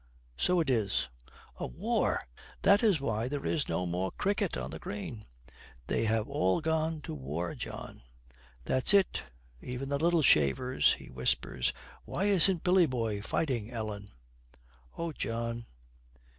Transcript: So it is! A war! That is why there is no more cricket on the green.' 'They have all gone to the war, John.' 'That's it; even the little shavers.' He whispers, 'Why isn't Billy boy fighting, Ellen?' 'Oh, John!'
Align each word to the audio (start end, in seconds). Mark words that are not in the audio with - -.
So 0.35 0.59
it 0.59 0.67
is! 0.67 1.09
A 1.57 1.67
war! 1.67 2.23
That 2.63 2.81
is 2.81 2.99
why 2.99 3.27
there 3.27 3.45
is 3.45 3.69
no 3.69 3.85
more 3.85 4.11
cricket 4.11 4.57
on 4.57 4.71
the 4.71 4.79
green.' 4.79 5.25
'They 5.85 6.05
have 6.05 6.27
all 6.27 6.59
gone 6.59 7.01
to 7.01 7.11
the 7.15 7.21
war, 7.21 7.53
John.' 7.53 8.01
'That's 8.65 8.95
it; 8.95 9.21
even 9.61 9.89
the 9.89 9.99
little 9.99 10.23
shavers.' 10.23 10.93
He 10.93 11.11
whispers, 11.11 11.71
'Why 12.03 12.23
isn't 12.23 12.63
Billy 12.63 12.87
boy 12.87 13.21
fighting, 13.21 13.69
Ellen?' 13.69 14.07
'Oh, 14.97 15.11
John!' 15.11 15.67